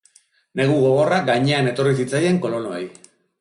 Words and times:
Negu 0.61 0.77
gogorra 0.85 1.19
gainean 1.27 1.69
etorri 1.73 1.93
zitzaien 2.01 2.41
kolonoei. 2.47 2.83